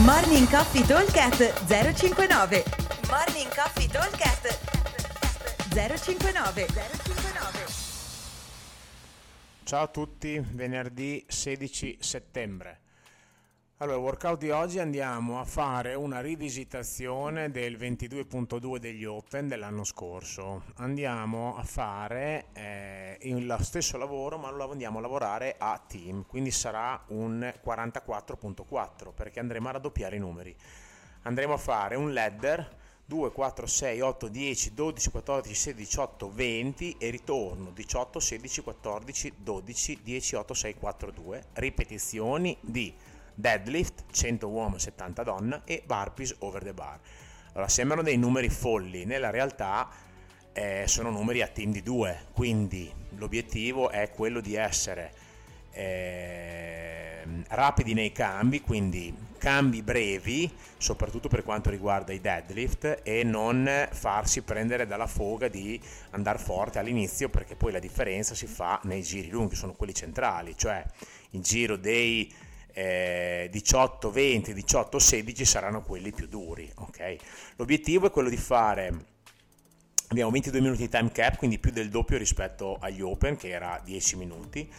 Morning 0.00 0.48
Coffee 0.48 0.84
Talkcast 0.86 1.52
059 1.66 2.62
Morning 3.10 3.48
Coffee 3.54 3.86
Talkcast 3.86 4.58
059 5.68 6.66
059 6.66 7.64
Ciao 9.64 9.82
a 9.82 9.86
tutti, 9.88 10.42
venerdì 10.52 11.22
16 11.28 11.98
settembre. 12.00 12.80
Allora, 13.82 13.98
workout 13.98 14.38
di 14.38 14.50
oggi 14.50 14.78
andiamo 14.78 15.40
a 15.40 15.44
fare 15.44 15.94
una 15.94 16.20
rivisitazione 16.20 17.50
del 17.50 17.76
22.2 17.76 18.76
degli 18.76 19.04
Open 19.04 19.48
dell'anno 19.48 19.82
scorso. 19.82 20.62
Andiamo 20.76 21.56
a 21.56 21.64
fare 21.64 22.44
eh, 22.52 23.18
lo 23.40 23.60
stesso 23.60 23.98
lavoro, 23.98 24.38
ma 24.38 24.52
lo 24.52 24.70
andiamo 24.70 24.98
a 24.98 25.00
lavorare 25.00 25.56
a 25.58 25.82
team, 25.84 26.24
quindi 26.28 26.52
sarà 26.52 27.02
un 27.08 27.52
44.4 27.64 29.12
perché 29.12 29.40
andremo 29.40 29.68
a 29.68 29.72
raddoppiare 29.72 30.14
i 30.14 30.20
numeri. 30.20 30.54
Andremo 31.22 31.54
a 31.54 31.58
fare 31.58 31.96
un 31.96 32.12
ladder 32.12 32.78
2, 33.04 33.32
4, 33.32 33.66
6, 33.66 34.00
8, 34.00 34.28
10, 34.28 34.74
12, 34.74 35.10
14, 35.10 35.54
16, 35.54 35.74
18, 35.74 36.32
20 36.32 36.96
e 36.98 37.10
ritorno 37.10 37.70
18, 37.72 38.20
16, 38.20 38.62
14, 38.62 39.32
12, 39.38 39.98
10, 40.04 40.34
8, 40.36 40.54
6, 40.54 40.74
4, 40.74 41.10
2. 41.10 41.44
Ripetizioni 41.54 42.56
di 42.60 42.94
deadlift 43.34 44.04
100 44.10 44.48
uomo 44.48 44.78
70 44.78 45.22
donna 45.22 45.62
e 45.64 45.82
burpees 45.84 46.36
over 46.40 46.62
the 46.62 46.72
bar. 46.72 46.98
Allora 47.52 47.68
sembrano 47.68 48.02
dei 48.02 48.16
numeri 48.16 48.48
folli, 48.48 49.04
nella 49.04 49.30
realtà 49.30 49.88
eh, 50.52 50.84
sono 50.86 51.10
numeri 51.10 51.42
a 51.42 51.48
team 51.48 51.70
di 51.72 51.82
due, 51.82 52.26
quindi 52.32 52.92
l'obiettivo 53.16 53.90
è 53.90 54.10
quello 54.10 54.40
di 54.40 54.54
essere 54.54 55.12
eh, 55.72 57.22
rapidi 57.48 57.94
nei 57.94 58.12
cambi, 58.12 58.60
quindi 58.60 59.14
cambi 59.38 59.82
brevi, 59.82 60.50
soprattutto 60.76 61.28
per 61.28 61.42
quanto 61.42 61.68
riguarda 61.68 62.12
i 62.12 62.20
deadlift 62.20 63.00
e 63.02 63.24
non 63.24 63.88
farsi 63.90 64.42
prendere 64.42 64.86
dalla 64.86 65.06
foga 65.06 65.48
di 65.48 65.80
andare 66.10 66.38
forte 66.38 66.78
all'inizio 66.78 67.28
perché 67.28 67.56
poi 67.56 67.72
la 67.72 67.78
differenza 67.78 68.34
si 68.34 68.46
fa 68.46 68.80
nei 68.84 69.02
giri 69.02 69.30
lunghi, 69.30 69.56
sono 69.56 69.74
quelli 69.74 69.94
centrali, 69.94 70.56
cioè 70.56 70.84
il 71.30 71.42
giro 71.42 71.76
dei 71.76 72.32
eh, 72.72 73.48
18, 73.50 74.10
20, 74.10 74.54
18, 74.54 74.98
16 74.98 75.44
saranno 75.44 75.82
quelli 75.82 76.12
più 76.12 76.26
duri. 76.26 76.70
Okay? 76.74 77.18
L'obiettivo 77.56 78.06
è 78.06 78.10
quello 78.10 78.28
di 78.28 78.36
fare 78.36 79.10
abbiamo 80.12 80.30
22 80.30 80.60
minuti 80.60 80.82
di 80.82 80.88
time 80.88 81.10
cap, 81.10 81.36
quindi 81.36 81.58
più 81.58 81.70
del 81.70 81.88
doppio 81.88 82.18
rispetto 82.18 82.76
agli 82.80 83.00
open 83.00 83.36
che 83.36 83.48
era 83.48 83.80
10 83.82 84.16
minuti. 84.16 84.70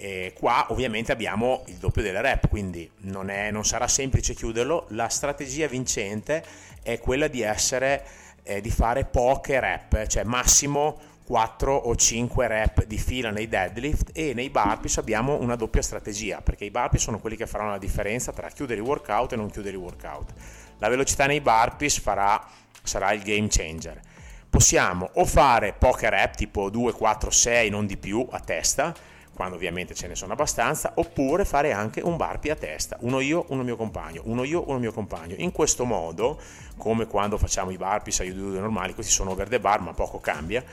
E 0.00 0.32
qua 0.38 0.66
ovviamente 0.70 1.12
abbiamo 1.12 1.64
il 1.66 1.74
doppio 1.74 2.02
delle 2.02 2.20
rep, 2.20 2.48
quindi 2.48 2.88
non, 3.00 3.30
è, 3.30 3.50
non 3.50 3.64
sarà 3.64 3.86
semplice 3.88 4.34
chiuderlo. 4.34 4.86
La 4.90 5.08
strategia 5.08 5.66
vincente 5.66 6.44
è 6.82 6.98
quella 6.98 7.28
di 7.28 7.42
essere, 7.42 8.04
eh, 8.44 8.60
di 8.60 8.70
fare 8.70 9.04
poche 9.04 9.60
rep, 9.60 10.06
cioè 10.06 10.22
massimo 10.22 11.00
4 11.28 11.74
o 11.74 11.94
5 11.94 12.46
rep 12.46 12.84
di 12.84 12.96
fila 12.96 13.28
nei 13.28 13.48
deadlift 13.48 14.12
e 14.14 14.32
nei 14.32 14.48
burpees 14.48 14.96
abbiamo 14.96 15.38
una 15.38 15.56
doppia 15.56 15.82
strategia 15.82 16.40
perché 16.40 16.64
i 16.64 16.70
burpees 16.70 17.02
sono 17.02 17.18
quelli 17.18 17.36
che 17.36 17.46
faranno 17.46 17.72
la 17.72 17.78
differenza 17.78 18.32
tra 18.32 18.48
chiudere 18.48 18.80
i 18.80 18.82
workout 18.82 19.34
e 19.34 19.36
non 19.36 19.50
chiudere 19.50 19.76
i 19.76 19.78
workout. 19.78 20.32
La 20.78 20.88
velocità 20.88 21.26
nei 21.26 21.42
burpees 21.42 21.98
farà, 21.98 22.42
sarà 22.82 23.12
il 23.12 23.20
game 23.20 23.48
changer. 23.50 24.00
Possiamo 24.48 25.10
o 25.16 25.26
fare 25.26 25.74
poche 25.74 26.08
rep 26.08 26.34
tipo 26.34 26.70
2, 26.70 26.92
4, 26.92 27.30
6 27.30 27.68
non 27.68 27.84
di 27.84 27.98
più 27.98 28.26
a 28.30 28.40
testa 28.40 28.94
quando 29.34 29.54
ovviamente 29.54 29.94
ce 29.94 30.08
ne 30.08 30.16
sono 30.16 30.32
abbastanza, 30.32 30.94
oppure 30.96 31.44
fare 31.44 31.72
anche 31.72 32.00
un 32.00 32.16
burpee 32.16 32.50
a 32.50 32.56
testa, 32.56 32.96
uno 33.02 33.20
io, 33.20 33.44
uno 33.50 33.62
mio 33.62 33.76
compagno, 33.76 34.22
uno 34.24 34.42
io, 34.42 34.64
uno 34.66 34.80
mio 34.80 34.92
compagno. 34.92 35.36
In 35.38 35.52
questo 35.52 35.84
modo, 35.84 36.40
come 36.76 37.06
quando 37.06 37.38
facciamo 37.38 37.70
i 37.70 37.76
burpees 37.76 38.18
a 38.20 38.24
due 38.24 38.58
normali, 38.58 38.94
questi 38.94 39.12
sono 39.12 39.30
over 39.30 39.48
the 39.48 39.60
bar 39.60 39.80
ma 39.80 39.92
poco 39.92 40.18
cambia, 40.18 40.64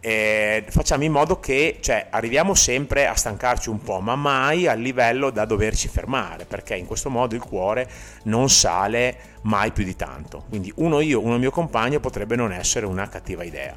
eh, 0.00 0.64
facciamo 0.68 1.04
in 1.04 1.12
modo 1.12 1.38
che 1.40 1.78
cioè, 1.80 2.06
arriviamo 2.10 2.54
sempre 2.54 3.06
a 3.06 3.14
stancarci 3.14 3.68
un 3.68 3.82
po', 3.82 4.00
ma 4.00 4.16
mai 4.16 4.66
al 4.66 4.80
livello 4.80 5.30
da 5.30 5.44
doverci 5.44 5.88
fermare, 5.88 6.46
perché 6.46 6.74
in 6.74 6.86
questo 6.86 7.10
modo 7.10 7.34
il 7.34 7.42
cuore 7.42 7.88
non 8.24 8.48
sale 8.48 9.16
mai 9.42 9.72
più 9.72 9.84
di 9.84 9.96
tanto. 9.96 10.44
Quindi 10.48 10.72
uno 10.76 11.00
io, 11.00 11.20
uno 11.20 11.38
mio 11.38 11.50
compagno 11.50 12.00
potrebbe 12.00 12.36
non 12.36 12.52
essere 12.52 12.86
una 12.86 13.08
cattiva 13.08 13.44
idea. 13.44 13.74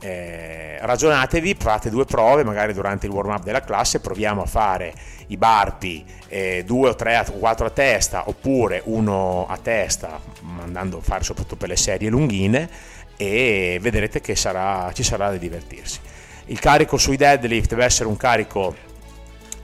Eh, 0.00 0.78
ragionatevi, 0.80 1.56
fate 1.58 1.88
due 1.88 2.04
prove, 2.04 2.44
magari 2.44 2.74
durante 2.74 3.06
il 3.06 3.12
warm 3.12 3.30
up 3.30 3.42
della 3.42 3.62
classe, 3.62 4.00
proviamo 4.00 4.42
a 4.42 4.46
fare 4.46 4.92
i 5.28 5.36
barpi 5.38 6.04
eh, 6.28 6.62
due 6.66 6.90
o 6.90 6.94
tre 6.94 7.24
o 7.26 7.32
quattro 7.38 7.66
a 7.66 7.70
testa 7.70 8.28
oppure 8.28 8.82
uno 8.84 9.46
a 9.48 9.56
testa, 9.56 10.20
andando 10.60 10.98
a 10.98 11.00
fare 11.00 11.24
soprattutto 11.24 11.56
per 11.56 11.68
le 11.68 11.76
serie 11.76 12.10
lunghine 12.10 12.68
e 13.16 13.78
vedrete 13.80 14.20
che 14.20 14.36
sarà, 14.36 14.90
ci 14.92 15.02
sarà 15.02 15.30
da 15.30 15.36
divertirsi. 15.36 16.00
Il 16.46 16.58
carico 16.58 16.98
sui 16.98 17.16
deadlift 17.16 17.70
deve 17.70 17.84
essere 17.84 18.08
un 18.08 18.18
carico 18.18 18.74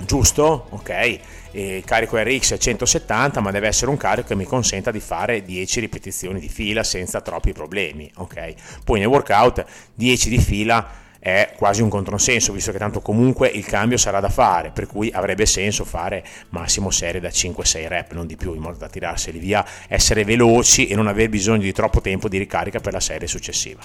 giusto, 0.05 0.67
ok? 0.71 1.19
Il 1.53 1.85
carico 1.85 2.17
RX 2.17 2.55
è 2.55 2.59
170, 2.59 3.41
ma 3.41 3.51
deve 3.51 3.67
essere 3.67 3.91
un 3.91 3.97
carico 3.97 4.29
che 4.29 4.35
mi 4.37 4.45
consenta 4.45 4.91
di 4.91 5.01
fare 5.01 5.43
10 5.43 5.81
ripetizioni 5.81 6.39
di 6.39 6.49
fila 6.49 6.85
senza 6.85 7.21
troppi 7.21 7.53
problemi, 7.53 8.11
ok? 8.17 8.55
Poi 8.85 9.01
nel 9.01 9.09
workout 9.09 9.65
10 9.95 10.29
di 10.29 10.39
fila 10.39 11.09
è 11.19 11.53
quasi 11.55 11.83
un 11.83 11.91
controsenso, 11.91 12.51
visto 12.51 12.73
che 12.73 12.79
tanto 12.79 13.03
comunque 13.03 13.47
il 13.49 13.67
cambio 13.67 13.99
sarà 13.99 14.21
da 14.21 14.31
fare, 14.31 14.71
per 14.71 14.87
cui 14.87 15.11
avrebbe 15.13 15.45
senso 15.45 15.85
fare 15.85 16.25
massimo 16.49 16.91
serie 16.91 17.21
da 17.21 17.29
5-6 17.29 17.89
rep, 17.89 18.13
non 18.13 18.27
di 18.27 18.37
più, 18.37 18.55
in 18.55 18.61
modo 18.63 18.79
da 18.79 18.89
tirarseli 18.89 19.39
via, 19.39 19.63
essere 19.87 20.25
veloci 20.25 20.87
e 20.87 20.95
non 20.95 21.09
avere 21.09 21.29
bisogno 21.29 21.61
di 21.61 21.73
troppo 21.73 22.01
tempo 22.01 22.27
di 22.27 22.39
ricarica 22.39 22.81
per 22.81 22.95
la 22.95 23.01
serie 23.01 23.29
successiva. 23.29 23.81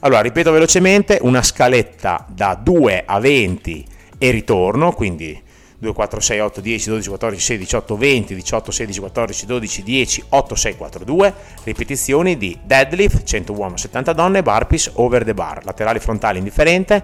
Allora, 0.00 0.22
ripeto 0.22 0.50
velocemente, 0.50 1.18
una 1.20 1.42
scaletta 1.42 2.24
da 2.30 2.54
2 2.54 3.02
a 3.04 3.20
20 3.20 3.86
e 4.22 4.30
ritorno, 4.30 4.92
quindi 4.92 5.36
2, 5.78 5.92
4, 5.92 6.20
6, 6.20 6.38
8, 6.38 6.60
10, 6.60 6.88
12, 6.90 7.08
14, 7.08 7.44
16, 7.44 7.64
18, 7.64 7.96
20, 7.96 8.34
18, 8.36 8.70
16, 8.70 9.00
14, 9.00 9.46
12, 9.46 9.82
10, 9.82 10.24
8, 10.28 10.54
6, 10.54 10.76
4, 10.76 11.04
2. 11.04 11.34
Ripetizioni 11.64 12.36
di 12.36 12.56
deadlift, 12.62 13.24
100 13.24 13.52
uomo, 13.52 13.76
70 13.76 14.12
donne, 14.12 14.44
burpees 14.44 14.92
over 14.94 15.24
the 15.24 15.34
bar, 15.34 15.64
laterali 15.64 15.98
frontali 15.98 16.38
indifferente. 16.38 17.02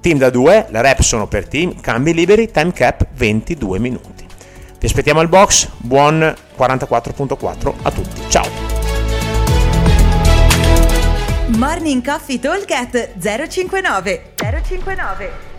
Team 0.00 0.18
da 0.18 0.30
2, 0.30 0.66
le 0.70 0.82
rep 0.82 1.00
sono 1.00 1.28
per 1.28 1.46
team, 1.46 1.80
cambi 1.80 2.12
liberi, 2.12 2.50
time 2.50 2.72
cap 2.72 3.06
22 3.14 3.78
minuti. 3.78 4.26
Vi 4.80 4.86
aspettiamo 4.86 5.20
al 5.20 5.28
box, 5.28 5.68
buon 5.76 6.34
44.4 6.58 7.72
a 7.82 7.90
tutti. 7.92 8.20
Ciao! 8.28 8.48
Morning 11.56 12.04
Coffee 12.04 12.40
Talk 12.40 12.66
059 13.16 14.32
059 14.34 15.51